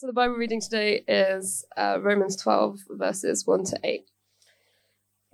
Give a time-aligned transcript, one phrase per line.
[0.00, 4.06] So the Bible reading today is uh, Romans 12, verses 1 to 8.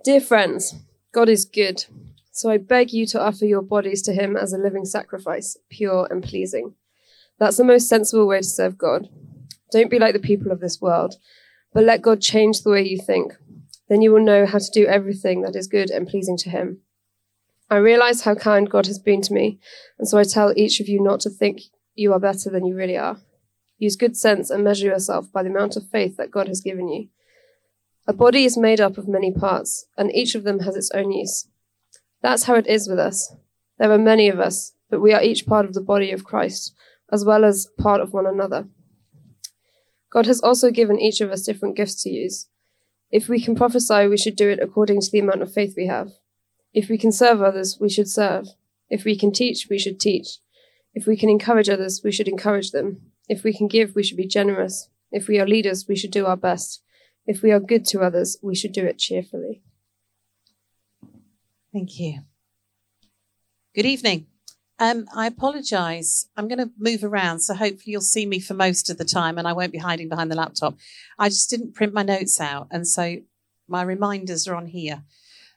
[0.03, 0.75] Dear friends,
[1.13, 1.85] God is good,
[2.33, 6.05] so I beg you to offer your bodies to Him as a living sacrifice, pure
[6.11, 6.73] and pleasing.
[7.39, 9.07] That's the most sensible way to serve God.
[9.71, 11.15] Don't be like the people of this world,
[11.73, 13.35] but let God change the way you think.
[13.87, 16.81] Then you will know how to do everything that is good and pleasing to Him.
[17.69, 19.61] I realize how kind God has been to me,
[19.97, 21.61] and so I tell each of you not to think
[21.95, 23.21] you are better than you really are.
[23.77, 26.87] Use good sense and measure yourself by the amount of faith that God has given
[26.87, 27.09] you.
[28.07, 31.11] A body is made up of many parts, and each of them has its own
[31.11, 31.47] use.
[32.21, 33.35] That's how it is with us.
[33.77, 36.73] There are many of us, but we are each part of the body of Christ,
[37.11, 38.67] as well as part of one another.
[40.09, 42.47] God has also given each of us different gifts to use.
[43.11, 45.87] If we can prophesy, we should do it according to the amount of faith we
[45.87, 46.11] have.
[46.73, 48.47] If we can serve others, we should serve.
[48.89, 50.39] If we can teach, we should teach.
[50.93, 53.01] If we can encourage others, we should encourage them.
[53.27, 54.89] If we can give, we should be generous.
[55.11, 56.81] If we are leaders, we should do our best.
[57.25, 59.61] If we are good to others, we should do it cheerfully.
[61.73, 62.21] Thank you.
[63.75, 64.27] Good evening.
[64.79, 66.29] Um, I apologise.
[66.37, 69.37] I'm going to move around, so hopefully you'll see me for most of the time,
[69.37, 70.75] and I won't be hiding behind the laptop.
[71.17, 73.17] I just didn't print my notes out, and so
[73.67, 75.03] my reminders are on here.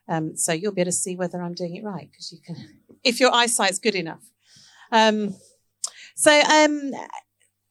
[0.09, 2.57] Um, so you'll be able to see whether I'm doing it right because you can,
[3.05, 4.25] if your eyesight's good enough.
[4.91, 5.37] Um,
[6.17, 6.91] so um,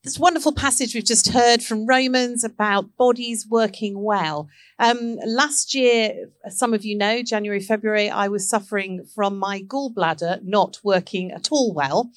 [0.03, 4.47] this wonderful passage we've just heard from Romans about bodies working well.
[4.77, 10.41] Um, last year, some of you know, January, February, I was suffering from my gallbladder
[10.43, 12.11] not working at all well,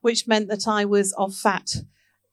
[0.00, 1.76] which meant that I was off fat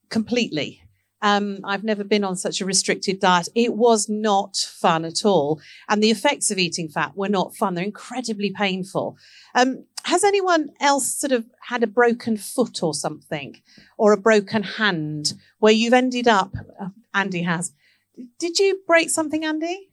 [0.10, 0.82] completely.
[1.22, 3.50] Um, I've never been on such a restricted diet.
[3.54, 5.62] It was not fun at all.
[5.88, 7.76] And the effects of eating fat were not fun.
[7.76, 9.18] They're incredibly painful.
[9.54, 13.60] Um, has anyone else sort of had a broken foot or something,
[13.98, 16.54] or a broken hand, where you've ended up?
[16.80, 17.72] Uh, Andy has.
[18.40, 19.90] Did you break something, Andy?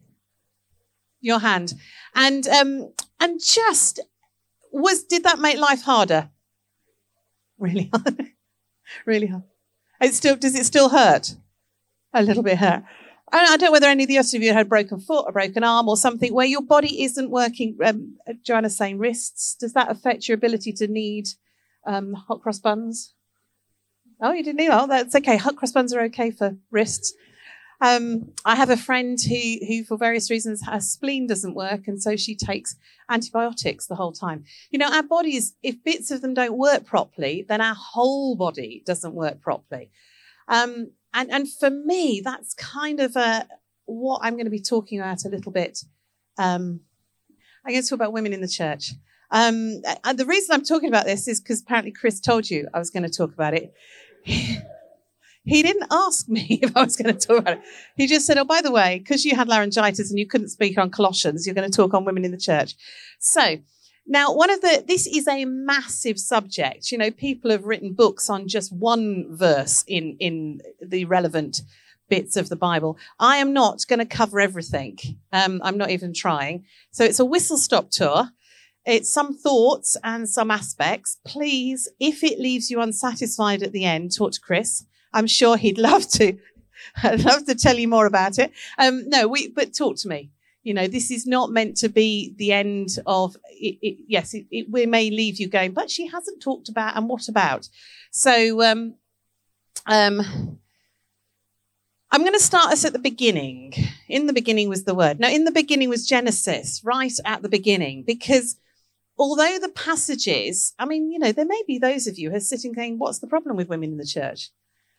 [1.21, 1.75] Your hand,
[2.15, 4.01] and um, and just
[4.71, 6.29] was did that make life harder?
[7.59, 8.27] Really hard,
[9.07, 9.45] really hard.
[10.01, 11.37] It still does it still hurt?
[12.13, 12.85] A little bit hurt.
[13.33, 15.33] I don't know whether any of the rest of you had a broken foot, a
[15.33, 17.79] broken arm, or something where your body isn't working.
[17.83, 19.55] Um, Joanna's saying wrists.
[19.55, 21.29] Does that affect your ability to knead
[21.87, 23.15] um, hot cross buns?
[24.21, 24.71] Oh, you didn't need.
[24.71, 25.37] Oh, that's okay.
[25.39, 27.15] Hot cross buns are okay for wrists.
[27.81, 32.01] Um, I have a friend who, who, for various reasons, her spleen doesn't work, and
[32.01, 32.77] so she takes
[33.11, 34.45] antibiotics the whole time.
[34.71, 38.85] You know, our bodies, if bits of them don't work properly, then our whole body
[38.87, 39.91] doesn't work properly.
[40.47, 43.47] Um, and, and for me, that's kind of a,
[43.85, 45.85] what I'm going to be talking about a little bit.
[46.39, 46.81] Um,
[47.65, 48.93] I'm going to talk about women in the church.
[49.31, 52.79] Um, and the reason I'm talking about this is because apparently Chris told you I
[52.79, 53.73] was going to talk about it.
[54.25, 57.63] he didn't ask me if I was going to talk about it.
[57.97, 60.79] He just said, Oh, by the way, because you had laryngitis and you couldn't speak
[60.79, 62.75] on Colossians, you're going to talk on women in the church.
[63.21, 63.57] So
[64.07, 66.91] now, one of the, this is a massive subject.
[66.91, 71.63] You know, people have written books on just one verse in, in the relevant
[72.09, 72.99] bits of the Bible.
[73.21, 74.99] I am not going to cover everything.
[75.33, 76.65] Um, I'm not even trying.
[76.91, 78.31] So it's a whistle stop tour.
[78.85, 81.19] It's some thoughts and some aspects.
[81.25, 84.85] Please, if it leaves you unsatisfied at the end, talk to Chris.
[85.13, 86.37] I'm sure he'd love to.
[87.03, 88.51] I'd love to tell you more about it.
[88.79, 90.32] Um, no, we, but talk to me.
[90.63, 93.79] You know, this is not meant to be the end of it.
[93.83, 97.09] it yes, it, it, we may leave you going, but she hasn't talked about, and
[97.09, 97.69] what about?
[98.11, 98.95] So, um,
[99.87, 100.59] um,
[102.11, 103.73] I'm going to start us at the beginning.
[104.09, 105.19] In the beginning was the word.
[105.19, 108.57] Now, in the beginning was Genesis, right at the beginning, because
[109.19, 112.41] although the passages, I mean, you know, there may be those of you who are
[112.41, 114.51] sitting saying, what's the problem with women in the church?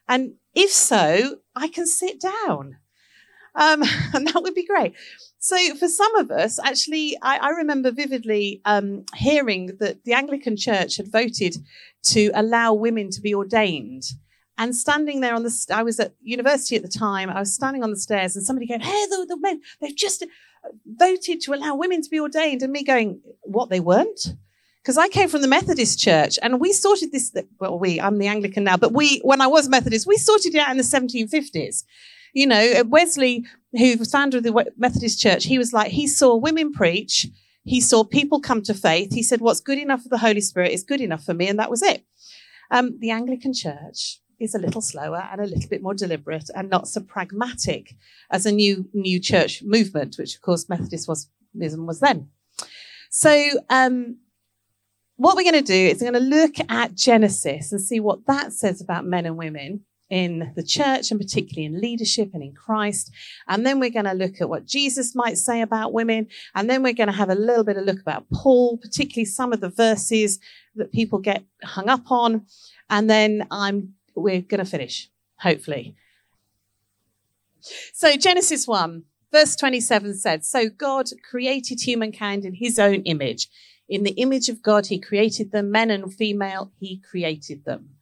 [0.08, 2.78] And if so, I can sit down.
[3.56, 3.84] Um,
[4.14, 4.94] and that would be great.
[5.40, 10.56] So, for some of us, actually, I, I remember vividly um, hearing that the Anglican
[10.56, 11.58] Church had voted
[12.04, 14.04] to allow women to be ordained.
[14.58, 17.30] And standing there on the, I was at university at the time.
[17.30, 20.26] I was standing on the stairs, and somebody going, "Hey, the, the men, they've just
[20.86, 23.70] voted to allow women to be ordained," and me going, "What?
[23.70, 24.36] They weren't."
[24.84, 27.34] because I came from the Methodist church and we sorted this.
[27.58, 30.60] Well, we, I'm the Anglican now, but we, when I was Methodist, we sorted it
[30.60, 31.86] out in the 1750s.
[32.34, 36.36] You know, Wesley, who was founder of the Methodist church, he was like, he saw
[36.36, 37.28] women preach.
[37.64, 39.14] He saw people come to faith.
[39.14, 41.48] He said, what's good enough for the Holy Spirit is good enough for me.
[41.48, 42.04] And that was it.
[42.72, 46.70] Um, the Anglican church is a little slower and a little bit more deliberate and
[46.70, 47.96] not so pragmatic
[48.32, 52.30] as a new, new church movement, which of course Methodist was, was then.
[53.10, 54.18] So, um,
[55.16, 58.26] what we're going to do is we're going to look at Genesis and see what
[58.26, 62.54] that says about men and women in the church and particularly in leadership and in
[62.54, 63.12] Christ.
[63.48, 66.28] And then we're going to look at what Jesus might say about women.
[66.54, 69.52] And then we're going to have a little bit of look about Paul, particularly some
[69.52, 70.40] of the verses
[70.76, 72.46] that people get hung up on.
[72.92, 75.96] And then I'm, we're going to finish, hopefully.
[77.94, 79.02] So Genesis 1,
[79.32, 83.48] verse 27 said, So God created humankind in his own image.
[83.90, 87.96] In the image of God, he created them, men and female, he created them.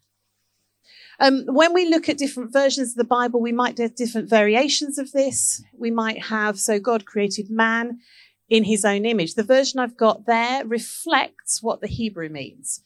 [1.21, 4.97] Um, when we look at different versions of the Bible, we might have different variations
[4.97, 5.63] of this.
[5.77, 7.99] We might have, so God created man
[8.49, 9.35] in his own image.
[9.35, 12.81] The version I've got there reflects what the Hebrew means.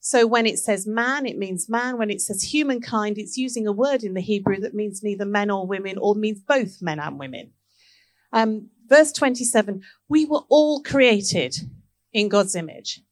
[0.00, 1.98] So when it says man, it means man.
[1.98, 5.50] When it says humankind, it's using a word in the Hebrew that means neither men
[5.50, 7.50] or women or means both men and women.
[8.32, 11.56] Um, verse 27 we were all created
[12.14, 13.02] in God's image.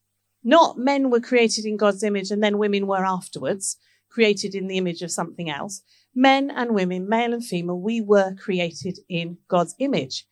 [0.43, 3.77] Not men were created in God's image and then women were afterwards
[4.15, 5.83] created in the image of something else.
[6.15, 10.25] Men and women, male and female, we were created in God's image.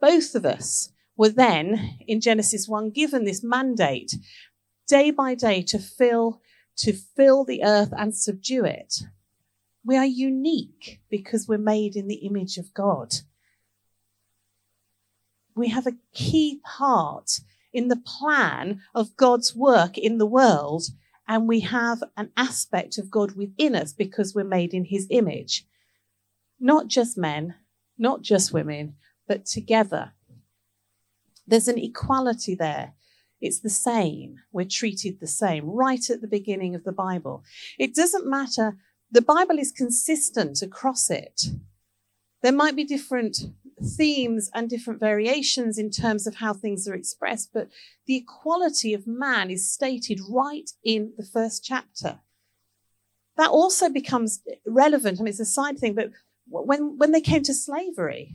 [0.00, 4.14] Both of us were then, in Genesis 1, given this mandate
[4.88, 6.40] day by day to fill,
[6.78, 9.02] to fill the earth and subdue it.
[9.84, 13.12] We are unique because we're made in the image of God.
[15.54, 17.40] We have a key part
[17.70, 20.84] in the plan of God's work in the world
[21.30, 25.64] and we have an aspect of God within us because we're made in his image.
[26.58, 27.54] Not just men,
[27.96, 28.96] not just women,
[29.28, 30.10] but together.
[31.46, 32.94] There's an equality there.
[33.40, 34.40] It's the same.
[34.50, 37.44] We're treated the same right at the beginning of the Bible.
[37.78, 38.76] It doesn't matter.
[39.12, 41.42] The Bible is consistent across it.
[42.42, 43.38] There might be different
[43.96, 47.68] themes and different variations in terms of how things are expressed, but
[48.06, 52.20] the equality of man is stated right in the first chapter.
[53.36, 55.18] That also becomes relevant.
[55.18, 56.10] I mean, it's a side thing, but
[56.46, 58.34] when, when they came to slavery,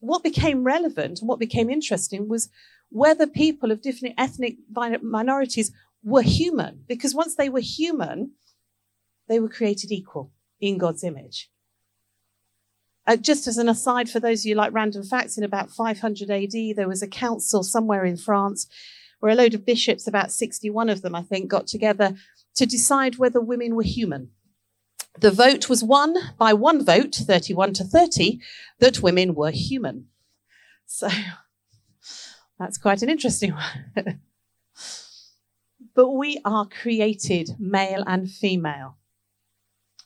[0.00, 2.50] what became relevant and what became interesting was
[2.90, 8.32] whether people of different ethnic minorities were human, because once they were human,
[9.28, 11.50] they were created equal in God's image.
[13.08, 16.30] Uh, just as an aside, for those of you like random facts, in about 500
[16.30, 18.66] AD, there was a council somewhere in France
[19.18, 22.16] where a load of bishops, about 61 of them, I think, got together
[22.56, 24.28] to decide whether women were human.
[25.18, 28.40] The vote was won by one vote, 31 to 30,
[28.78, 30.08] that women were human.
[30.84, 31.08] So
[32.58, 34.20] that's quite an interesting one.
[35.94, 38.98] but we are created male and female.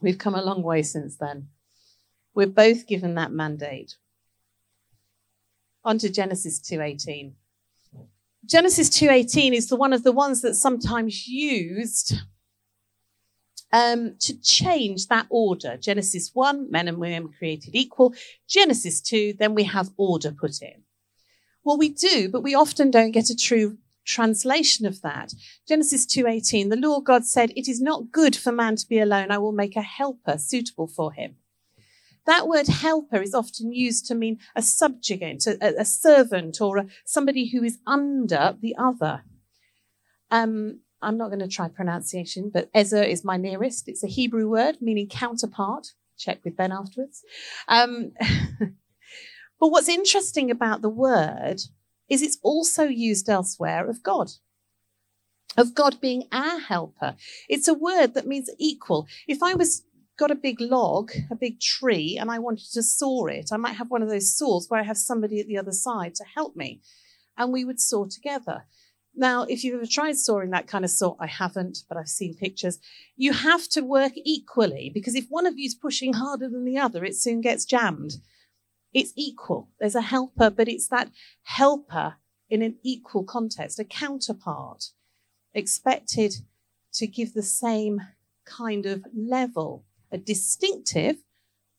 [0.00, 1.48] We've come a long way since then.
[2.34, 3.96] We're both given that mandate.
[5.84, 7.34] On to Genesis 2:18.
[8.44, 12.14] Genesis 2:18 is the one of the ones that's sometimes used
[13.73, 15.76] um, to change that order.
[15.76, 18.14] Genesis 1, men and women created equal.
[18.46, 20.82] Genesis 2, then we have order put in.
[21.64, 25.32] Well, we do, but we often don't get a true translation of that.
[25.67, 29.31] Genesis 2:18, the Lord God said, "It is not good for man to be alone.
[29.31, 31.37] I will make a helper suitable for him."
[32.26, 36.86] That word helper is often used to mean a subjugate, a, a servant, or a,
[37.04, 39.22] somebody who is under the other.
[40.30, 43.88] Um, I'm not going to try pronunciation, but Ezer is my nearest.
[43.88, 45.88] It's a Hebrew word meaning counterpart.
[46.16, 47.22] Check with Ben afterwards.
[47.66, 48.12] Um,
[49.60, 51.60] but what's interesting about the word
[52.08, 54.31] is it's also used elsewhere of God
[55.56, 57.14] of God being our helper.
[57.48, 59.06] It's a word that means equal.
[59.29, 59.82] If I was
[60.19, 63.76] got a big log, a big tree, and I wanted to saw it, I might
[63.76, 66.54] have one of those saws where I have somebody at the other side to help
[66.56, 66.81] me,
[67.36, 68.64] and we would saw together.
[69.14, 72.34] Now, if you've ever tried sawing that kind of saw, I haven't, but I've seen
[72.34, 72.78] pictures.
[73.16, 76.78] You have to work equally because if one of you is pushing harder than the
[76.78, 78.16] other, it soon gets jammed.
[78.94, 79.69] It's equal.
[79.78, 81.10] There's a helper, but it's that
[81.42, 82.16] helper
[82.48, 84.90] in an equal context, a counterpart,
[85.54, 86.36] expected
[86.94, 88.00] to give the same
[88.44, 91.16] kind of level a distinctive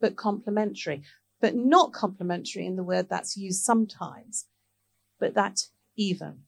[0.02, 1.04] but complementary,
[1.40, 4.46] but not complementary in the word that's used sometimes,
[5.20, 6.40] but that even.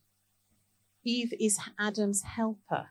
[1.03, 2.87] Eve is Adam's helper.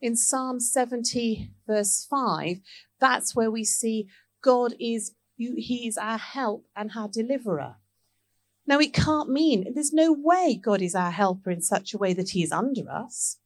[0.00, 2.58] In Psalm 70, verse 5,
[2.98, 4.08] that's where we see
[4.42, 7.76] God is, He is our help and our deliverer.
[8.66, 12.14] Now, it can't mean, there's no way God is our helper in such a way
[12.14, 13.38] that He is under us.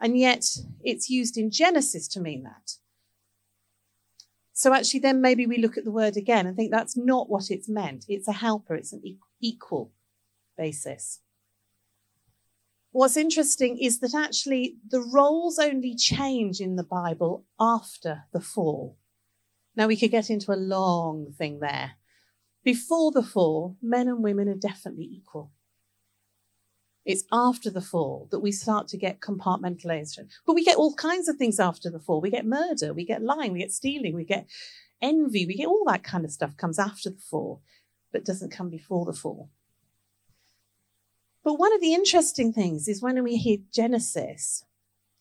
[0.00, 0.46] And yet
[0.82, 2.76] it's used in Genesis to mean that.
[4.52, 7.50] So actually, then maybe we look at the word again and think that's not what
[7.50, 8.04] it's meant.
[8.08, 9.02] It's a helper, it's an
[9.40, 9.92] equal
[10.56, 11.20] basis.
[12.92, 18.98] what's interesting is that actually the roles only change in the Bible after the fall.
[19.76, 21.92] Now, we could get into a long thing there.
[22.64, 25.52] Before the fall, men and women are definitely equal.
[27.04, 30.28] It's after the fall that we start to get compartmentalization.
[30.46, 32.20] But we get all kinds of things after the fall.
[32.20, 34.46] We get murder, we get lying, we get stealing, we get
[35.00, 37.62] envy, we get all that kind of stuff comes after the fall,
[38.12, 39.48] but doesn't come before the fall.
[41.42, 44.64] But one of the interesting things is when we hear Genesis,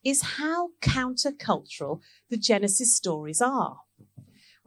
[0.03, 3.79] is how countercultural the Genesis stories are.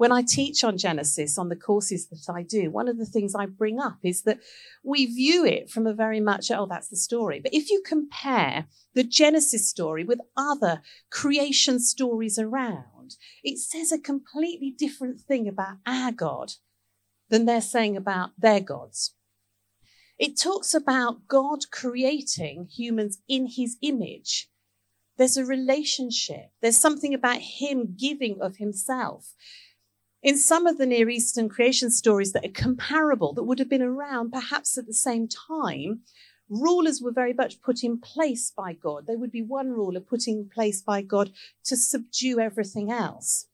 [0.03, 3.37] When I teach on Genesis on the courses that I do, one of the things
[3.37, 4.41] I bring up is that
[4.83, 7.39] we view it from a very much, oh, that's the story.
[7.39, 13.97] But if you compare the Genesis story with other creation stories around, it says a
[13.97, 16.55] completely different thing about our God
[17.29, 19.15] than they're saying about their gods.
[20.19, 24.49] It talks about God creating humans in his image.
[25.17, 26.51] There's a relationship.
[26.61, 29.35] There's something about him giving of himself.
[30.23, 33.83] In some of the Near Eastern creation stories that are comparable, that would have been
[33.83, 36.03] around perhaps at the same time,
[36.49, 39.09] rulers were very much put in place by God.
[39.09, 41.33] There would be one ruler put in place by God
[41.65, 43.47] to subdue everything else.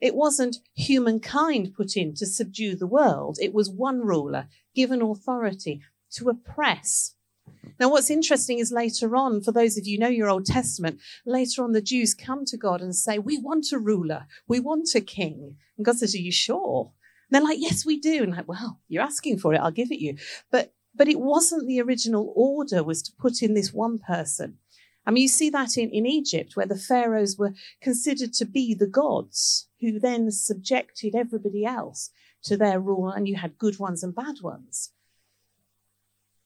[0.00, 3.36] It wasn't humankind put in to subdue the world.
[3.38, 7.16] It was one ruler given authority to oppress.
[7.80, 11.64] Now, what's interesting is later on, for those of you know your Old Testament, later
[11.64, 15.00] on the Jews come to God and say, We want a ruler, we want a
[15.00, 15.56] king.
[15.76, 16.92] And God says, Are you sure?
[17.28, 18.22] And they're like, Yes, we do.
[18.22, 20.16] And like, well, you're asking for it, I'll give it you.
[20.50, 24.58] But but it wasn't the original order was to put in this one person.
[25.06, 28.74] I mean, you see that in, in Egypt, where the pharaohs were considered to be
[28.74, 32.10] the gods who then subjected everybody else
[32.44, 34.92] to their rule, and you had good ones and bad ones.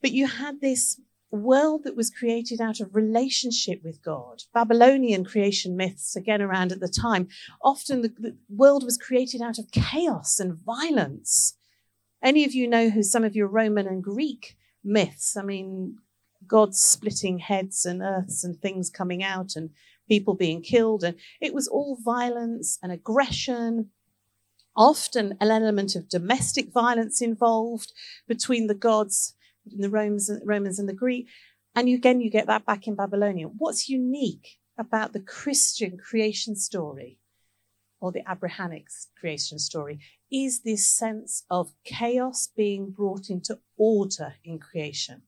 [0.01, 1.01] But you had this
[1.31, 4.43] world that was created out of relationship with God.
[4.55, 7.29] Babylonian creation myths, again around at the time,
[7.63, 11.55] often the, the, world was created out of chaos and violence.
[12.23, 15.99] Any of you know who some of your Roman and Greek myths, I mean,
[16.47, 19.71] gods splitting heads and earths and things coming out and
[20.09, 21.05] people being killed.
[21.05, 23.91] And it was all violence and aggression,
[24.75, 27.93] often an element of domestic violence involved
[28.27, 29.35] between the gods
[29.77, 31.29] the Romans, Romans and the Greek.
[31.75, 33.47] And you, again, you get that back in Babylonia.
[33.47, 37.19] What's unique about the Christian creation story
[38.01, 38.87] or the Abrahamic
[39.19, 45.23] creation story is this sense of chaos being brought into order in creation,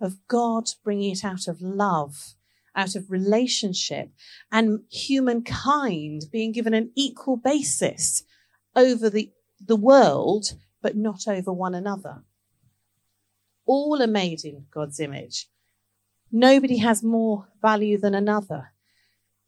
[0.00, 2.34] of God bringing it out of love,
[2.74, 4.10] out of relationship,
[4.52, 8.24] and humankind being given an equal basis
[8.76, 9.30] over the,
[9.64, 12.22] the world, but not over one another.
[13.72, 15.48] All are made in God's image.
[16.32, 18.72] Nobody has more value than another.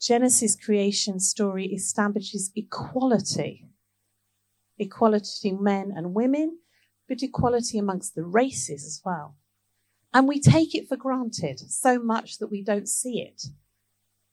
[0.01, 3.67] Genesis creation story establishes equality
[4.79, 6.59] equality in men and women,
[7.09, 9.37] but equality amongst the races as well.
[10.15, 13.43] And we take it for granted so much that we don't see it.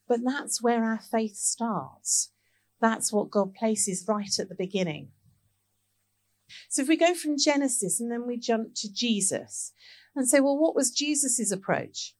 [0.07, 2.31] But that's where our faith starts.
[2.79, 5.09] That's what God places right at the beginning.
[6.69, 9.73] So if we go from Genesis and then we jump to Jesus
[10.15, 12.15] and say, well, what was Jesus's approach?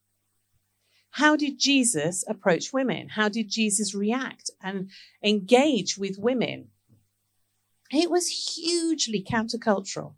[1.12, 3.10] How did Jesus approach women?
[3.10, 4.90] How did Jesus react and
[5.24, 6.68] engage with women?
[7.92, 10.14] It was hugely countercultural.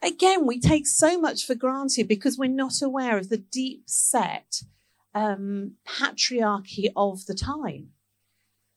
[0.00, 4.62] Again, we take so much for granted because we're not aware of the deep set
[5.14, 7.88] um, patriarchy of the time.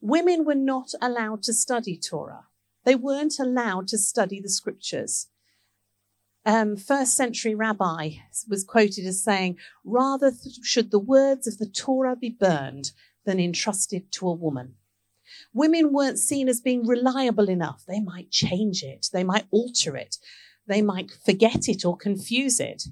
[0.01, 2.45] Women were not allowed to study Torah.
[2.83, 5.27] They weren't allowed to study the scriptures.
[6.45, 8.11] Um, first century rabbi
[8.49, 12.91] was quoted as saying, Rather th- should the words of the Torah be burned
[13.25, 14.75] than entrusted to a woman.
[15.53, 17.83] Women weren't seen as being reliable enough.
[17.87, 20.17] They might change it, they might alter it,
[20.65, 22.83] they might forget it or confuse it.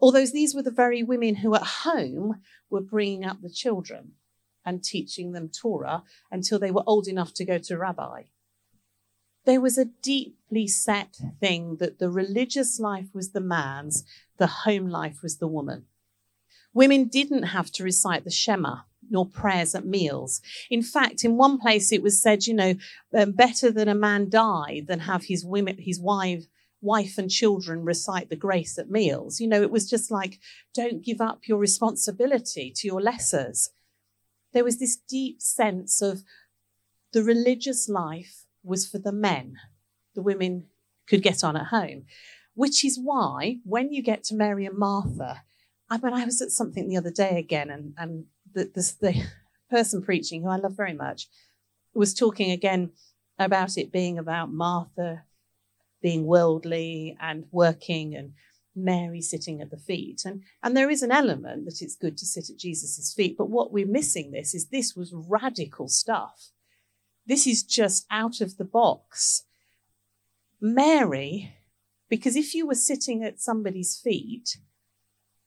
[0.00, 4.12] Although these were the very women who at home were bringing up the children
[4.64, 8.24] and teaching them Torah until they were old enough to go to rabbi
[9.46, 14.04] there was a deeply set thing that the religious life was the man's,
[14.38, 15.86] the home life was the woman.
[16.74, 20.42] Women didn't have to recite the Shema nor prayers at meals.
[20.68, 22.74] In fact, in one place it was said, you know,
[23.16, 26.46] um, better than a man die than have his women, his wife,
[26.80, 29.40] wife and children recite the grace at meals.
[29.40, 30.40] You know, it was just like,
[30.74, 33.68] don't give up your responsibility to your lessers.
[34.52, 36.22] There was this deep sense of
[37.12, 39.56] the religious life was for the men.
[40.14, 40.66] The women
[41.06, 42.04] could get on at home,
[42.54, 45.42] which is why when you get to Mary and Martha,
[45.88, 49.24] I mean, I was at something the other day again, and, and the, the, the
[49.70, 51.28] person preaching, who I love very much,
[51.94, 52.90] was talking again
[53.38, 55.22] about it being about Martha
[56.02, 58.32] being worldly and working and
[58.74, 60.22] Mary sitting at the feet.
[60.24, 63.36] And, and there is an element that it's good to sit at Jesus' feet.
[63.36, 66.50] But what we're missing this is this was radical stuff.
[67.26, 69.44] This is just out of the box.
[70.60, 71.54] Mary,
[72.08, 74.58] because if you were sitting at somebody's feet,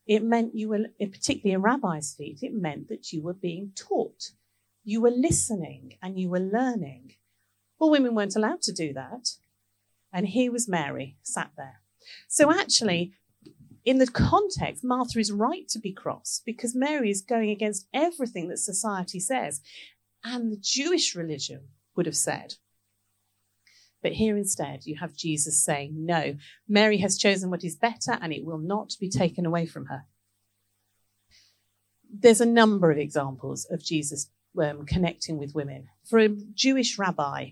[0.06, 4.32] it meant you were, particularly a rabbi's feet, it meant that you were being taught.
[4.84, 7.14] You were listening and you were learning.
[7.80, 9.36] Well, women weren't allowed to do that.
[10.12, 11.82] And here was Mary sat there.
[12.28, 13.14] So actually,
[13.86, 18.48] in the context, Martha is right to be cross because Mary is going against everything
[18.50, 19.62] that society says
[20.24, 22.56] and the Jewish religion would have said.
[24.02, 28.32] But here instead, you have Jesus saying, No, Mary has chosen what is better and
[28.32, 30.06] it will not be taken away from her.
[32.12, 35.90] There's a number of examples of Jesus um, connecting with women.
[36.06, 37.52] For a Jewish rabbi,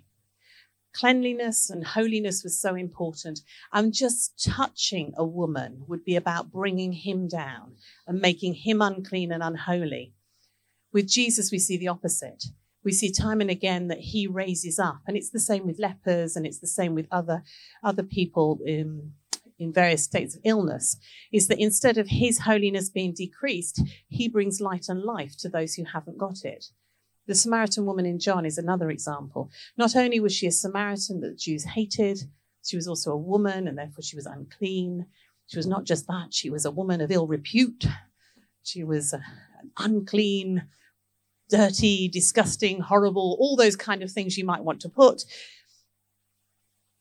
[0.94, 3.42] cleanliness and holiness was so important.
[3.74, 7.76] And just touching a woman would be about bringing him down
[8.08, 10.14] and making him unclean and unholy.
[10.94, 12.46] With Jesus, we see the opposite.
[12.84, 16.36] We see time and again that he raises up, and it's the same with lepers,
[16.36, 17.44] and it's the same with other
[17.84, 19.12] other people in,
[19.60, 20.98] in various states of illness.
[21.32, 25.74] Is that instead of his holiness being decreased, he brings light and life to those
[25.74, 26.68] who haven't got it.
[27.28, 29.52] The Samaritan woman in John is another example.
[29.78, 32.20] Not only was she a Samaritan that the Jews hated,
[32.66, 35.06] she was also a woman and therefore she was unclean.
[35.48, 37.86] She was not just that, she was a woman of ill repute.
[38.64, 39.14] She was
[39.78, 40.68] unclean,
[41.50, 45.24] dirty, disgusting, horrible, all those kind of things you might want to put.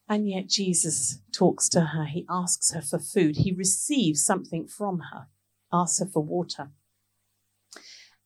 [0.08, 2.04] And yet Jesus talks to her.
[2.04, 3.38] He asks her for food.
[3.38, 5.26] He receives something from her,
[5.72, 6.70] asks her for water.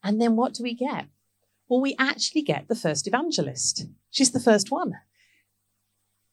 [0.03, 1.05] And then what do we get?
[1.67, 3.87] Well, we actually get the first evangelist.
[4.11, 4.93] She's the first one.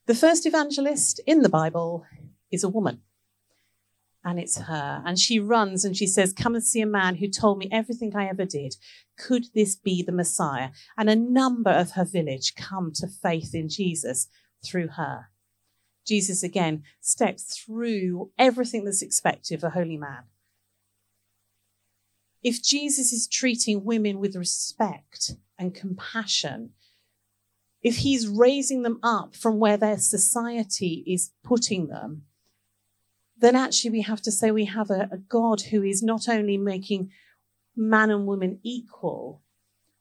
[0.06, 2.04] The first evangelist in the Bible
[2.50, 3.02] is a woman.
[4.24, 5.02] And it's her.
[5.06, 8.14] And she runs and she says, Come and see a man who told me everything
[8.14, 8.76] I ever did.
[9.16, 10.70] Could this be the Messiah?
[10.96, 14.28] And a number of her village come to faith in Jesus
[14.64, 15.26] through her.
[16.06, 20.24] Jesus again steps through everything that's expected of a holy man
[22.42, 26.70] if Jesus is treating women with respect and compassion,
[27.82, 32.22] if he's raising them up from where their society is putting them,
[33.40, 36.56] then actually we have to say we have a, a God who is not only
[36.56, 37.10] making
[37.76, 39.42] man and woman equal,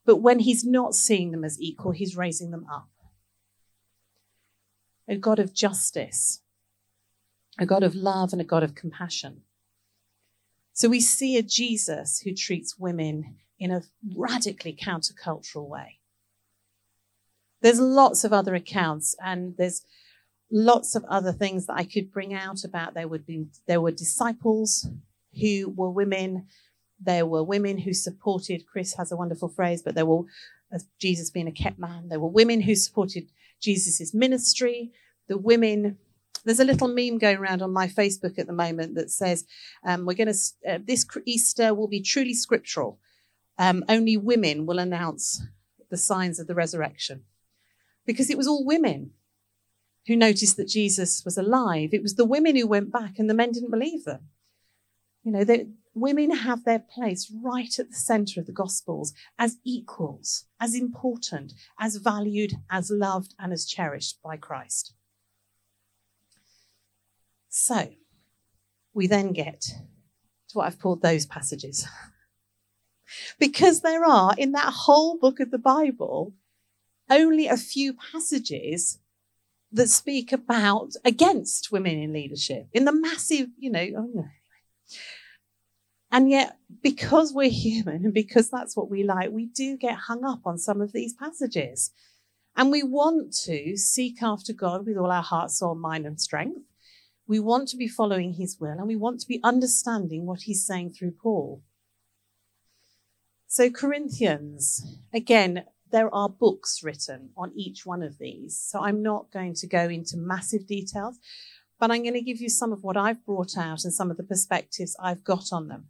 [0.05, 2.89] but when he's not seeing them as equal, he's raising them up.
[5.07, 6.41] A God of justice,
[7.59, 9.41] a God of love, and a God of compassion.
[10.73, 13.83] So we see a Jesus who treats women in a
[14.15, 15.99] radically countercultural way.
[17.61, 19.83] There's lots of other accounts, and there's
[20.51, 22.93] lots of other things that I could bring out about.
[22.93, 24.87] There would be there were disciples
[25.39, 26.47] who were women.
[26.99, 28.65] There were women who supported.
[28.65, 30.23] Chris has a wonderful phrase, but there were
[30.99, 32.09] Jesus being a kept man.
[32.09, 33.29] There were women who supported
[33.61, 34.91] Jesus' ministry.
[35.27, 35.97] The women
[36.45, 39.45] there's a little meme going around on my Facebook at the moment that says,
[39.83, 42.99] um, "We're going to uh, this Easter will be truly scriptural.
[43.59, 45.43] Um, only women will announce
[45.89, 47.23] the signs of the resurrection,"
[48.05, 49.11] because it was all women
[50.07, 51.89] who noticed that Jesus was alive.
[51.91, 54.29] It was the women who went back, and the men didn't believe them.
[55.23, 59.57] You know, they, women have their place right at the center of the Gospels as
[59.65, 64.93] equals, as important, as valued, as loved, and as cherished by Christ.
[67.49, 67.89] So
[68.93, 71.85] we then get to what I've called those passages.
[73.39, 76.33] because there are, in that whole book of the Bible,
[77.09, 78.99] only a few passages
[79.71, 83.87] that speak about against women in leadership in the massive, you know.
[83.97, 84.25] Oh,
[86.11, 90.23] and yet, because we're human and because that's what we like, we do get hung
[90.23, 91.91] up on some of these passages.
[92.55, 96.61] And we want to seek after God with all our heart, soul, mind, and strength.
[97.27, 100.65] We want to be following his will and we want to be understanding what he's
[100.65, 101.61] saying through Paul.
[103.47, 108.59] So, Corinthians, again, there are books written on each one of these.
[108.59, 111.17] So, I'm not going to go into massive details,
[111.79, 114.17] but I'm going to give you some of what I've brought out and some of
[114.17, 115.87] the perspectives I've got on them.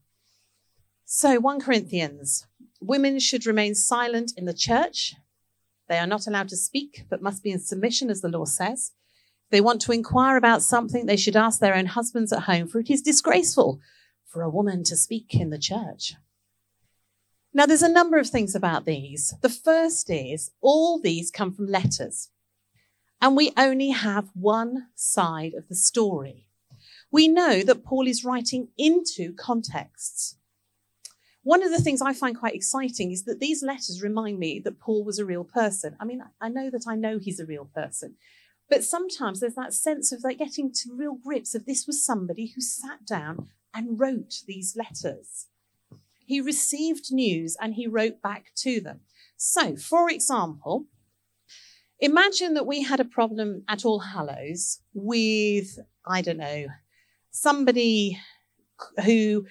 [1.05, 2.47] So, 1 Corinthians
[2.81, 5.15] women should remain silent in the church.
[5.87, 8.91] They are not allowed to speak, but must be in submission, as the law says
[9.45, 12.67] If they want to inquire about something, they should ask their own husbands at home,
[12.67, 13.79] for it is disgraceful
[14.25, 16.13] for a woman to speak in the church.
[17.57, 19.33] Now, there's a number of things about these.
[19.41, 22.29] The first is all these come from letters,
[23.19, 26.45] and we only have one side of the story.
[27.09, 30.35] We know that Paul is writing into contexts.
[31.41, 34.79] One of the things I find quite exciting is that these letters remind me that
[34.79, 35.97] Paul was a real person.
[35.99, 38.17] I mean, I know that I know he's a real person,
[38.69, 42.53] but sometimes there's that sense of like getting to real grips of this was somebody
[42.53, 45.47] who sat down and wrote these letters.
[46.27, 48.99] He received news and he wrote back to them.
[49.37, 50.85] So, for example,
[51.99, 56.67] imagine that we had a problem at All Hallows with, I don't know,
[57.31, 58.19] somebody
[59.05, 59.45] who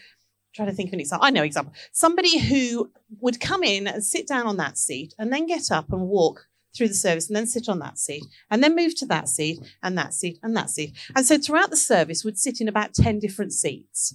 [0.54, 1.26] trying to think of an example.
[1.26, 1.72] I know example.
[1.92, 5.90] Somebody who would come in and sit down on that seat and then get up
[5.92, 9.06] and walk through the service and then sit on that seat and then move to
[9.06, 10.94] that seat and that seat and that seat.
[11.14, 14.14] And so throughout the service would sit in about 10 different seats.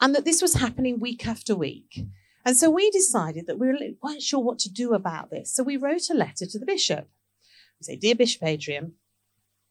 [0.00, 2.04] And that this was happening week after week.
[2.44, 5.52] And so we decided that we weren't sure what to do about this.
[5.52, 7.08] So we wrote a letter to the bishop.
[7.80, 8.94] We say, Dear Bishop Adrian,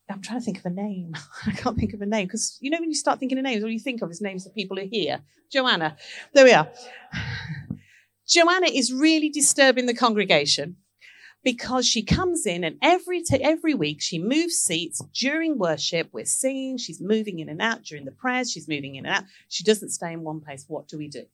[0.09, 1.13] I'm trying to think of a name.
[1.45, 3.63] I can't think of a name because you know when you start thinking of names,
[3.63, 5.21] all you think of is names of people who are here.
[5.51, 5.97] Joanna.
[6.33, 6.69] There we are.
[8.27, 10.75] Joanna is really disturbing the congregation
[11.43, 16.09] because she comes in and every t- every week she moves seats during worship.
[16.11, 19.23] We're singing, she's moving in and out during the prayers, she's moving in and out.
[19.47, 20.65] She doesn't stay in one place.
[20.67, 21.25] What do we do?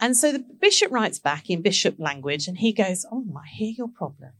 [0.00, 3.74] And so the bishop writes back in bishop language and he goes, Oh, I hear
[3.76, 4.32] your problem.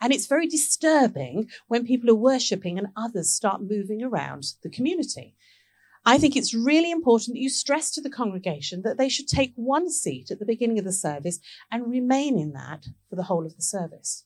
[0.00, 5.34] And it's very disturbing when people are worshipping and others start moving around the community.
[6.08, 9.52] I think it's really important that you stress to the congregation that they should take
[9.56, 11.38] one seat at the beginning of the service
[11.70, 14.24] and remain in that for the whole of the service.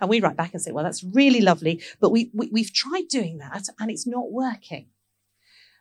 [0.00, 3.08] And we write back and say, well, that's really lovely, but we, we, have tried
[3.08, 4.86] doing that and it's not working.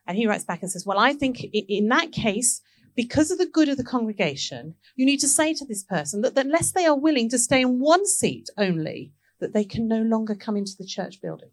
[0.08, 2.62] And he writes back and says, well, I think in that case,
[2.95, 6.34] because of the good of the congregation, you need to say to this person that,
[6.34, 10.02] that unless they are willing to stay in one seat only, that they can no
[10.02, 11.52] longer come into the church building.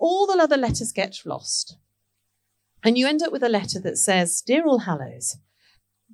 [0.00, 1.76] All the other letters get lost.
[2.82, 5.36] And you end up with a letter that says, Dear All Hallows,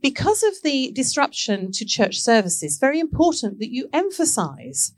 [0.03, 4.93] because of the disruption to church services, very important that you emphasize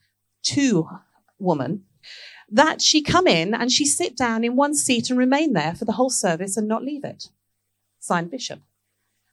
[0.44, 0.88] to
[1.38, 1.84] woman
[2.50, 5.84] that she come in and she sit down in one seat and remain there for
[5.84, 7.28] the whole service and not leave it
[8.00, 8.60] signed bishop.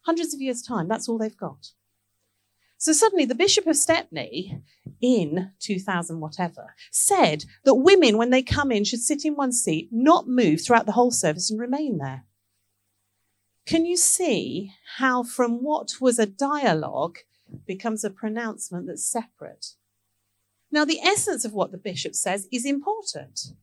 [0.05, 1.71] Hundreds of years' time, that's all they've got.
[2.77, 4.61] So suddenly, the Bishop of Stepney
[5.01, 9.89] in 2000 whatever said that women, when they come in, should sit in one seat,
[9.91, 12.25] not move throughout the whole service and remain there.
[13.65, 17.17] Can you see how, from what was a dialogue,
[17.65, 19.73] becomes a pronouncement that's separate?
[20.71, 23.53] Now, the essence of what the bishop says is important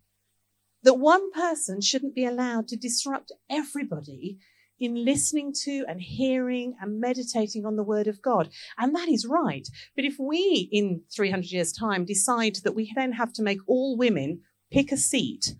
[0.83, 4.38] that one person shouldn't be allowed to disrupt everybody
[4.83, 8.49] in listening to and hearing and meditating on the word of God.
[8.79, 9.68] And that is right.
[9.95, 13.97] But if we, in 300 years' time, decide that we then have to make all
[13.97, 14.40] women
[14.71, 15.55] pick a seat,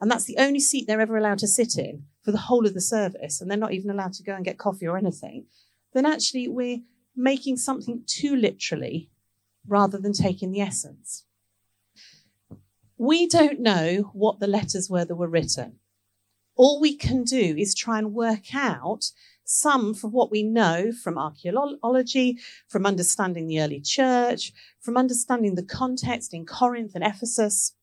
[0.00, 2.74] and that's the only seat they're ever allowed to sit in for the whole of
[2.74, 5.46] the service, and they're not even allowed to go and get coffee or anything,
[5.94, 6.80] then actually we're
[7.16, 9.10] making something too literally
[9.66, 11.24] rather than taking the essence.
[12.96, 15.78] We don't know what the letters were that were written
[16.58, 19.12] all we can do is try and work out
[19.44, 25.62] some from what we know from archaeology, from understanding the early church, from understanding the
[25.62, 27.74] context in Corinth and Ephesus.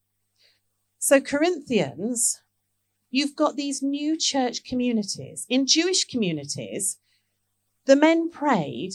[0.99, 2.41] So, Corinthians,
[3.09, 5.47] you've got these new church communities.
[5.49, 6.97] In Jewish communities,
[7.85, 8.91] the men prayed,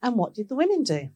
[0.00, 1.10] and what did the women do?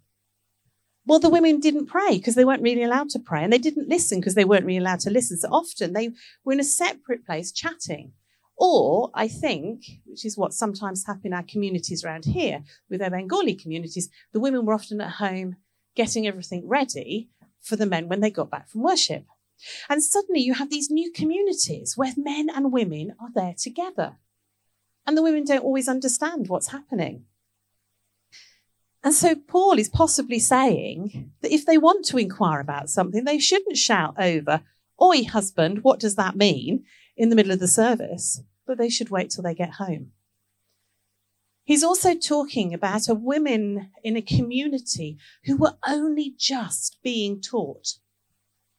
[1.09, 3.89] Well, the women didn't pray because they weren't really allowed to pray, and they didn't
[3.89, 5.39] listen because they weren't really allowed to listen.
[5.39, 6.11] So often they
[6.45, 8.13] were in a separate place chatting.
[8.59, 13.09] Or I think, which is what sometimes happens in our communities around here with our
[13.09, 15.57] Bengali communities, the women were often at home
[15.97, 17.31] getting everything ready
[17.63, 19.25] for the men when they got back from worship.
[19.89, 24.19] And suddenly you have these new communities where men and women are there together.
[25.07, 27.25] And the women don't always understand what's happening.
[29.09, 33.39] And so Paul is possibly saying that if they want to inquire about something, they
[33.39, 34.61] shouldn't shout over,
[35.01, 36.85] Oi, husband, what does that mean?
[37.17, 40.11] in the middle of the service, but they should wait till they get home.
[41.65, 45.17] He's also talking about a women in a community
[45.47, 47.95] who were only just being taught.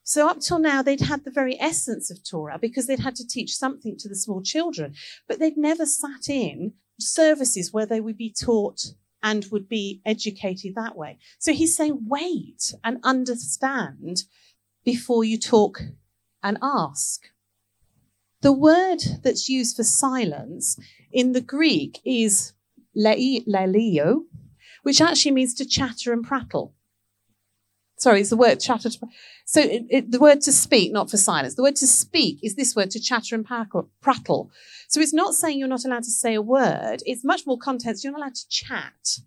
[0.04, 3.28] So up till now, they'd had the very essence of Torah because they'd had to
[3.28, 4.94] teach something to the small children,
[5.28, 10.76] but they'd never sat in services where they would be taught and would be educated
[10.76, 11.18] that way.
[11.38, 14.24] So he's saying, wait and understand
[14.86, 15.82] before you talk
[16.42, 17.22] and ask.
[18.42, 20.80] The word that's used for silence
[21.12, 22.54] in the Greek is
[22.96, 24.24] laleo,
[24.84, 26.74] which actually means to chatter and prattle.
[28.00, 28.90] Sorry, it's the word chatter.
[28.90, 29.08] To,
[29.46, 31.56] so it, it, the word to speak, not for silence.
[31.56, 34.52] The word to speak is this word to chatter and prattle.
[34.88, 37.04] So it's not saying you're not allowed to say a word.
[37.06, 38.04] It's much more context.
[38.04, 39.20] You're not allowed to chat.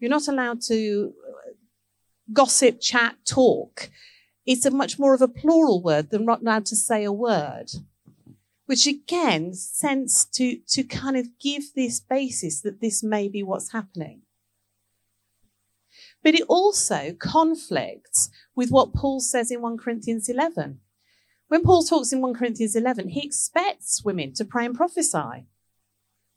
[0.00, 1.50] You're not allowed to uh,
[2.32, 3.90] gossip, chat, talk.
[4.46, 7.70] It's a much more of a plural word than not allowed to say a word
[8.68, 13.72] which again sense to, to kind of give this basis that this may be what's
[13.72, 14.20] happening.
[16.22, 20.80] But it also conflicts with what Paul says in 1 Corinthians 11.
[21.48, 25.46] When Paul talks in 1 Corinthians 11, he expects women to pray and prophesy.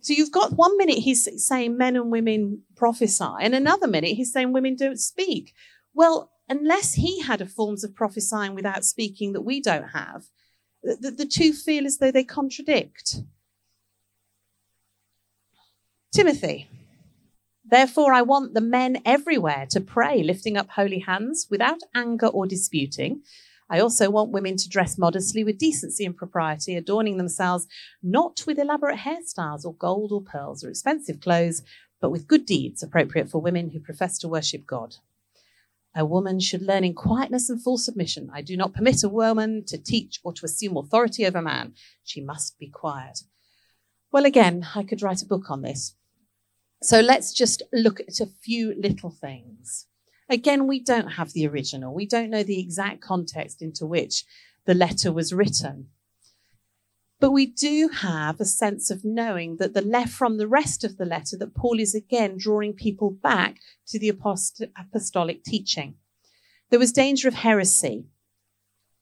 [0.02, 4.32] So you've got one minute he's saying men and women prophesy, and another minute he's
[4.32, 5.54] saying women don't speak.
[5.94, 10.24] Well, unless he had a forms of prophesying without speaking that we don't have,
[10.84, 13.18] the, the two feel as though they contradict.
[16.14, 16.68] Timothy.
[17.64, 22.48] Therefore, I want the men everywhere to pray, lifting up holy hands without anger or
[22.48, 23.22] disputing.
[23.70, 27.68] I also want women to dress modestly with decency and propriety, adorning themselves
[28.04, 31.62] not with elaborate hairstyles or gold or pearls or expensive clothes,
[32.02, 34.98] but with good deeds appropriate for women who profess to worship God.
[35.96, 38.30] A woman should learn in quietness and full submission.
[38.34, 41.74] I do not permit a woman to teach or to assume authority over man.
[42.04, 43.24] She must be quiet.
[44.12, 45.96] Well, again, I could write a book on this.
[46.84, 49.88] So let's just look at a few little things.
[50.30, 51.94] Again, we don't have the original.
[51.94, 54.26] We don't know the exact context into which
[54.66, 55.90] the letter was written.
[57.20, 60.98] But we do have a sense of knowing that the left from the rest of
[60.98, 63.58] the letter that Paul is again drawing people back
[63.90, 65.96] to the apostolic teaching.
[66.72, 68.06] There was danger of heresy.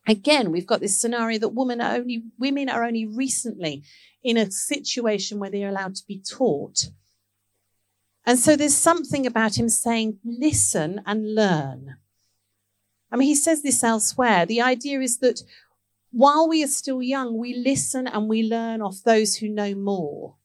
[0.06, 3.84] Again, we've got this scenario that women are only women are only recently
[4.22, 6.90] in a situation where they're allowed to be taught.
[8.30, 11.98] And so there's something about him saying, listen and learn.
[13.12, 14.46] I mean, he says this elsewhere.
[14.46, 15.42] The idea is that
[16.12, 20.36] while we are still young, we listen and we learn off those who know more.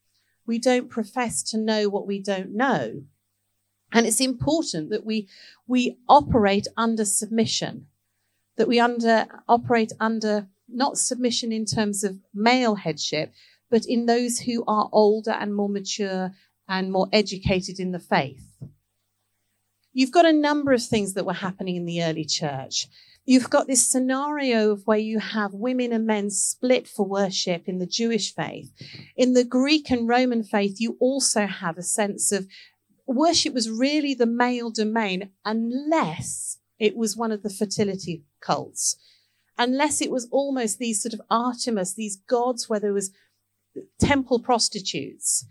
[0.46, 3.02] We don't profess to know what we don't know.
[3.92, 5.28] And it's important that we,
[5.66, 7.88] we operate under submission,
[8.56, 13.34] that we under, operate under not submission in terms of male headship,
[13.68, 16.32] but in those who are older and more mature
[16.68, 18.46] and more educated in the faith.
[19.92, 22.88] You've got a number of things that were happening in the early church.
[23.24, 27.78] You've got this scenario of where you have women and men split for worship in
[27.78, 28.70] the Jewish faith.
[29.16, 32.46] In the Greek and Roman faith, you also have a sense of
[33.06, 38.96] worship was really the male domain unless it was one of the fertility cults,
[39.56, 43.10] unless it was almost these sort of Artemis, these gods where there was
[43.98, 45.46] temple prostitutes.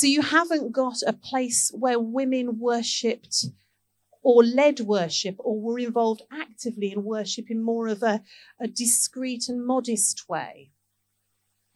[0.00, 3.44] So you haven't got a place where women worshipped
[4.22, 8.22] or led worship or were involved actively in worship in more of a,
[8.58, 10.70] a discreet and modest way.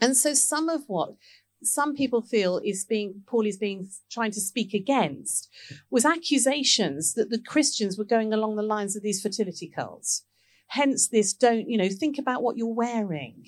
[0.00, 1.16] And so some of what
[1.62, 5.50] some people feel is being Paul is being trying to speak against
[5.90, 10.24] was accusations that the Christians were going along the lines of these fertility cults.
[10.68, 13.44] Hence this don't, you know, think about what you're wearing.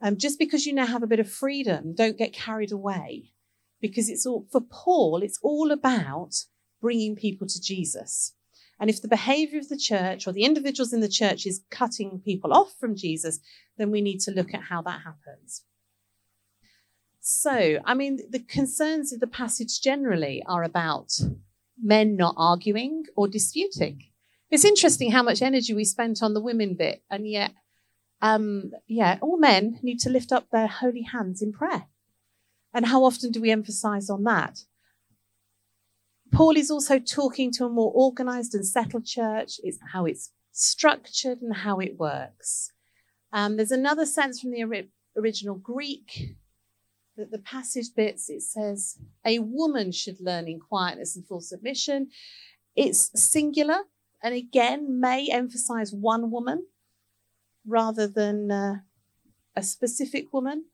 [0.00, 3.32] Um, just because you now have a bit of freedom, don't get carried away.
[3.80, 6.34] Because it's all for Paul, it's all about
[6.80, 8.32] bringing people to Jesus.
[8.78, 12.20] And if the behavior of the church or the individuals in the church is cutting
[12.24, 13.40] people off from Jesus,
[13.78, 15.62] then we need to look at how that happens.
[17.20, 21.18] So, I mean, the concerns of the passage generally are about
[21.82, 24.04] men not arguing or disputing.
[24.50, 27.52] It's interesting how much energy we spent on the women bit, and yet,
[28.22, 31.86] um, yeah, all men need to lift up their holy hands in prayer.
[32.76, 34.60] And how often do we emphasize on that?
[36.30, 39.58] Paul is also talking to a more organized and settled church.
[39.62, 42.72] It's how it's structured and how it works.
[43.32, 46.36] Um, there's another sense from the ori- original Greek
[47.16, 52.08] that the passage bits, it says, a woman should learn in quietness and full submission.
[52.74, 53.84] It's singular
[54.22, 56.66] and again may emphasize one woman
[57.66, 58.74] rather than uh,
[59.56, 60.66] a specific woman.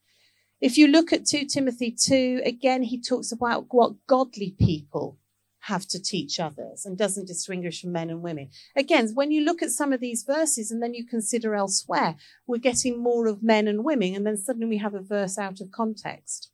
[0.63, 5.19] If you look at 2 Timothy 2, again, he talks about what godly people
[5.63, 8.49] have to teach others and doesn't distinguish from men and women.
[8.77, 12.15] Again, when you look at some of these verses and then you consider elsewhere,
[12.47, 15.61] we're getting more of men and women, and then suddenly we have a verse out
[15.61, 16.51] of context.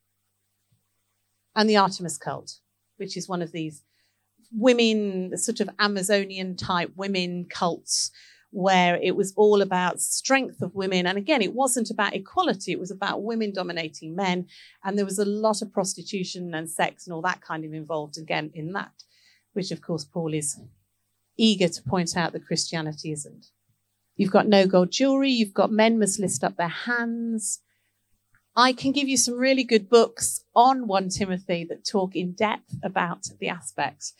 [1.54, 2.60] And the Artemis cult,
[2.96, 3.82] which is one of these
[4.50, 8.10] women, sort of Amazonian type women cults,
[8.50, 11.06] where it was all about strength of women.
[11.06, 14.46] And again, it wasn't about equality, it was about women dominating men.
[14.84, 18.16] And there was a lot of prostitution and sex and all that kind of involved
[18.18, 18.92] again in that,
[19.52, 20.58] which of course Paul is
[21.36, 23.46] eager to point out that Christianity isn't.
[24.16, 27.60] You've got no gold jewelry, you've got men must lift up their hands.
[28.56, 32.74] I can give you some really good books on 1 Timothy that talk in depth
[32.82, 34.14] about the aspects.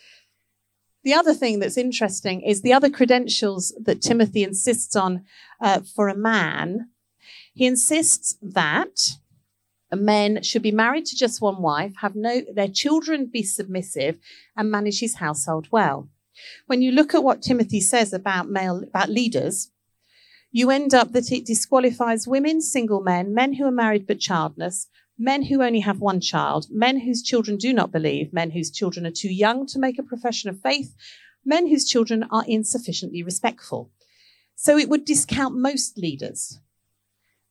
[1.08, 5.24] The other thing that's interesting is the other credentials that Timothy insists on
[5.58, 6.90] uh, for a man.
[7.54, 8.94] He insists that
[9.90, 14.18] men should be married to just one wife, have no their children be submissive,
[14.54, 16.10] and manage his household well.
[16.66, 19.70] When you look at what Timothy says about male about leaders,
[20.52, 24.88] you end up that it disqualifies women, single men, men who are married but childless,
[25.18, 29.04] men who only have one child, men whose children do not believe, men whose children
[29.04, 30.94] are too young to make a profession of faith,
[31.44, 33.90] men whose children are insufficiently respectful.
[34.54, 36.60] So it would discount most leaders.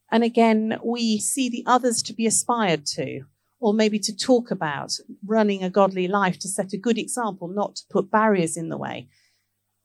[0.10, 3.24] And again, we see the others to be aspired to,
[3.60, 4.94] or maybe to talk about
[5.26, 8.78] running a godly life to set a good example, not to put barriers in the
[8.78, 9.10] way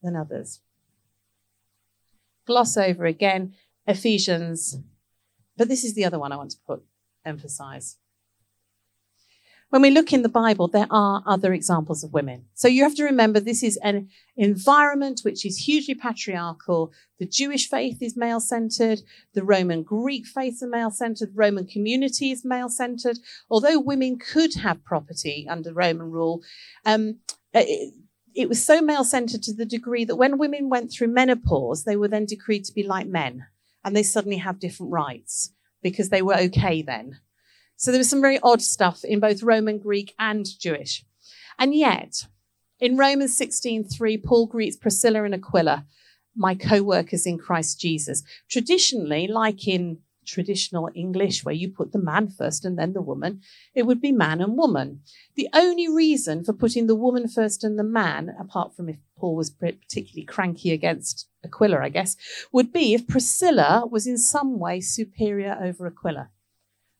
[0.02, 0.60] than others.
[2.46, 3.54] Gloss over again
[3.86, 4.78] Ephesians,
[5.56, 6.84] but this is the other one I want to put
[7.24, 7.96] emphasize.
[9.72, 12.44] When we look in the Bible, there are other examples of women.
[12.52, 16.92] So you have to remember this is an environment which is hugely patriarchal.
[17.18, 19.00] The Jewish faith is male centered.
[19.32, 21.30] The Roman Greek faith is male centered.
[21.30, 23.16] The Roman community is male centered.
[23.48, 26.42] Although women could have property under Roman rule,
[26.84, 27.20] um,
[27.54, 27.94] it,
[28.34, 31.96] it was so male centered to the degree that when women went through menopause, they
[31.96, 33.46] were then decreed to be like men
[33.82, 37.18] and they suddenly have different rights because they were okay then.
[37.76, 41.04] So there was some very odd stuff in both Roman, Greek, and Jewish.
[41.58, 42.26] And yet,
[42.80, 45.86] in Romans 16:3, Paul greets Priscilla and Aquila,
[46.36, 48.22] my co-workers in Christ Jesus.
[48.48, 53.40] Traditionally, like in traditional English, where you put the man first and then the woman,
[53.74, 55.00] it would be man and woman.
[55.34, 59.36] The only reason for putting the woman first and the man, apart from if Paul
[59.36, 62.16] was particularly cranky against Aquila, I guess,
[62.52, 66.30] would be if Priscilla was in some way superior over Aquila.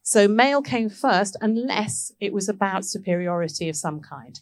[0.03, 4.41] So male came first unless it was about superiority of some kind.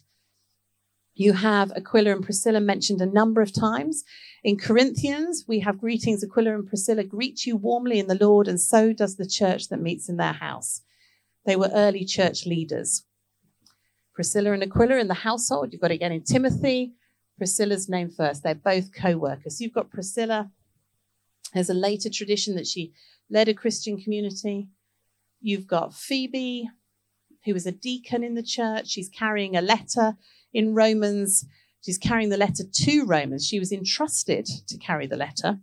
[1.13, 4.03] You have Aquila and Priscilla mentioned a number of times.
[4.43, 6.23] In Corinthians, we have greetings.
[6.23, 9.81] Aquila and Priscilla greet you warmly in the Lord, and so does the church that
[9.81, 10.81] meets in their house.
[11.45, 13.03] They were early church leaders.
[14.13, 15.71] Priscilla and Aquila in the household.
[15.71, 16.93] You've got again in Timothy.
[17.37, 18.43] Priscilla's name first.
[18.43, 19.59] They're both co workers.
[19.59, 20.51] You've got Priscilla.
[21.53, 22.93] There's a later tradition that she
[23.29, 24.69] led a Christian community.
[25.41, 26.69] You've got Phoebe,
[27.45, 28.89] who was a deacon in the church.
[28.89, 30.17] She's carrying a letter
[30.53, 31.45] in Romans.
[31.81, 33.47] She's carrying the letter to Romans.
[33.47, 35.59] She was entrusted to carry the letter.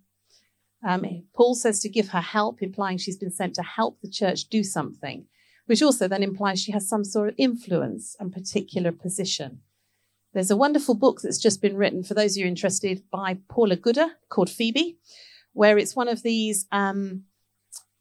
[0.87, 4.49] Um, Paul says to give her help, implying she's been sent to help the church
[4.49, 5.27] do something,
[5.67, 9.61] which also then implies she has some sort of influence and particular position.
[10.35, 13.77] There's a wonderful book that's just been written for those of you interested by Paula
[13.77, 14.99] Gooder called Phoebe,
[15.53, 17.25] where it's one of these, um,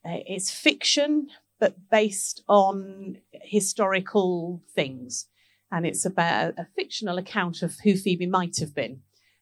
[0.03, 5.25] it's fiction, but based on historical things.
[5.71, 9.01] And it's about a, fictional account of who Phoebe might have been.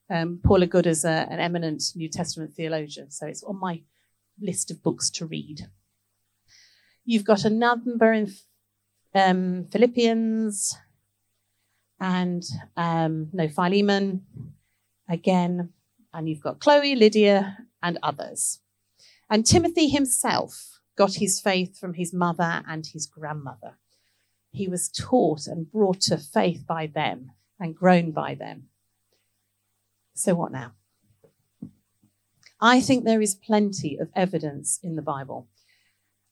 [0.09, 3.81] Um, Paula Gooder is a, an eminent New Testament theologian, so it's on my
[4.41, 5.67] list of books to read.
[7.03, 8.33] You've got a number in
[9.13, 10.77] um, Philippians
[11.99, 12.43] and
[12.75, 14.25] um, no Philemon
[15.09, 15.69] again,
[16.13, 18.59] and you've got Chloe, Lydia, and others.
[19.29, 23.77] And Timothy himself got his faith from his mother and his grandmother.
[24.55, 28.69] He was taught and brought to faith by them and grown by them.
[30.13, 30.71] So, what now?
[32.61, 35.49] I think there is plenty of evidence in the Bible,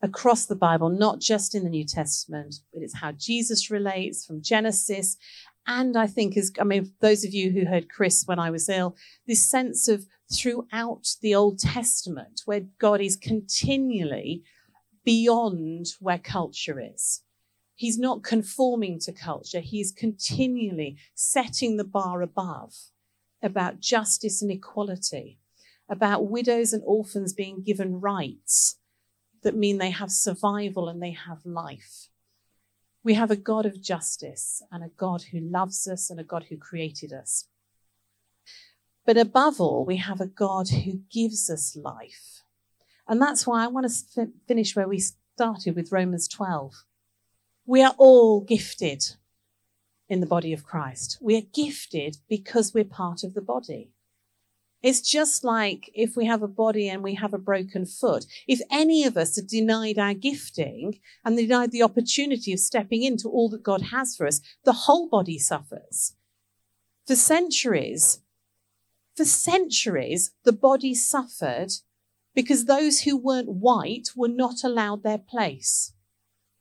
[0.01, 4.41] across the Bible, not just in the New Testament, but it's how Jesus relates from
[4.41, 5.17] Genesis.
[5.67, 8.69] And I think, as I mean, those of you who heard Chris when I was
[8.69, 8.95] ill,
[9.27, 14.43] this sense of throughout the Old Testament, where God is continually
[15.03, 17.21] beyond where culture is.
[17.75, 19.59] He's not conforming to culture.
[19.59, 22.73] He's continually setting the bar above
[23.41, 25.39] about justice and equality,
[25.89, 28.77] about widows and orphans being given rights
[29.43, 32.09] that mean they have survival and they have life.
[33.03, 36.45] We have a God of justice and a God who loves us and a God
[36.49, 37.47] who created us.
[39.05, 42.43] But above all, we have a God who gives us life
[43.07, 46.73] and that's why I want to finish where we started with Romans 12.
[47.65, 49.03] We are all gifted
[50.09, 51.17] in the body of Christ.
[51.21, 53.91] We are gifted because we're part of the body.
[54.81, 58.25] It's just like if we have a body and we have a broken foot.
[58.49, 63.29] If any of us are denied our gifting and denied the opportunity of stepping into
[63.29, 66.15] all that God has for us, the whole body suffers.
[67.07, 68.19] For centuries,
[69.15, 71.71] for centuries, the body suffered
[72.35, 75.92] because those who weren't white were not allowed their place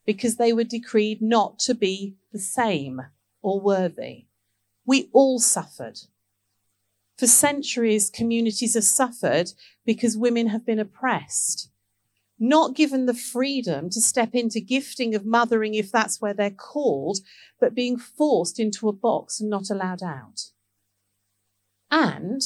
[0.07, 3.03] because they were decreed not to be the same
[3.41, 4.27] or worthy.
[4.85, 6.01] We all suffered.
[7.19, 9.53] For centuries, communities have suffered
[9.85, 11.71] because women have been oppressed,
[12.39, 17.19] not given the freedom to step into gifting of mothering if that's where they're called,
[17.61, 20.47] but being forced into a box and not allowed out.
[21.91, 22.43] And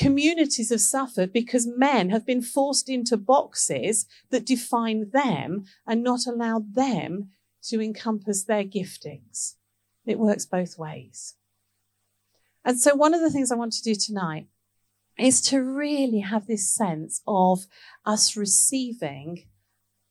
[0.00, 6.26] communities have suffered because men have been forced into boxes that define them and not
[6.26, 7.28] allowed them
[7.62, 9.56] to encompass their giftings.
[10.06, 11.34] It works both ways.
[12.64, 14.46] And so, one of the things I want to do tonight
[15.18, 17.66] is to really have this sense of
[18.06, 19.44] us receiving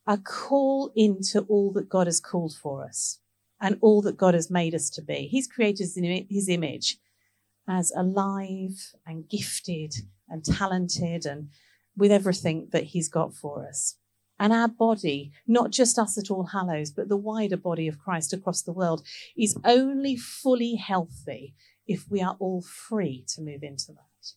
[0.05, 3.19] a call into all that God has called for us
[3.59, 5.27] and all that God has made us to be.
[5.27, 6.97] He's created in his image
[7.69, 9.93] as alive and gifted
[10.27, 11.49] and talented and
[11.95, 13.95] with everything that He's got for us.
[14.39, 18.33] And our body, not just us at All Hallows, but the wider body of Christ
[18.33, 19.03] across the world,
[19.37, 21.53] is only fully healthy
[21.87, 24.33] if we are all free to move into that.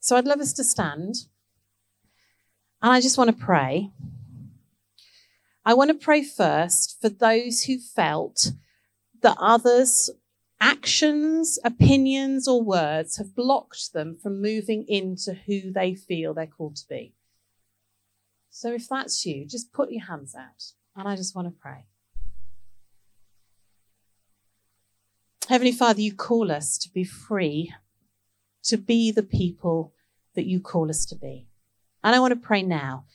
[0.00, 1.14] So I'd love us to stand.
[2.82, 3.90] And I just want to pray.
[5.64, 8.50] I want to pray first for those who felt
[9.22, 10.10] that others'
[10.62, 16.76] actions, opinions, or words have blocked them from moving into who they feel they're called
[16.76, 17.12] to be.
[18.48, 20.62] So if that's you, just put your hands out.
[20.94, 21.86] And I just want to pray.
[25.48, 27.74] Heavenly Father, you call us to be free,
[28.64, 29.92] to be the people
[30.36, 31.48] that you call us to be.
[32.04, 33.06] And I want to pray now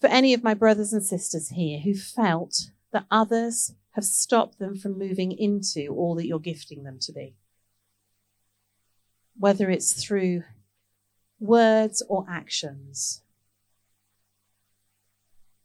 [0.00, 2.54] for any of my brothers and sisters here who felt
[2.92, 7.34] that others have stopped them from moving into all that you're gifting them to be.
[9.38, 10.44] Whether it's through
[11.38, 13.22] words or actions.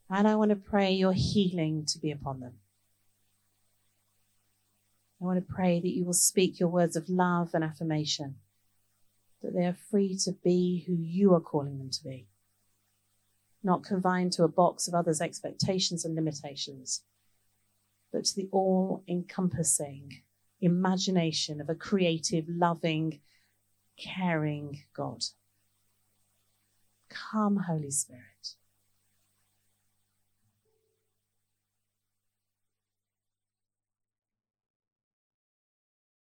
[0.09, 2.53] And I want to pray your healing to be upon them.
[5.21, 8.35] I want to pray that you will speak your words of love and affirmation,
[9.41, 12.27] that they are free to be who you are calling them to be,
[13.63, 17.01] not confined to a box of others' expectations and limitations,
[18.11, 20.21] but to the all encompassing
[20.61, 23.19] imagination of a creative, loving,
[23.97, 25.23] caring God.
[27.09, 28.23] Come, Holy Spirit.